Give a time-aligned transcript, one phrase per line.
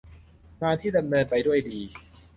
[0.61, 1.81] งานที่ดำเนินไปด้วยดี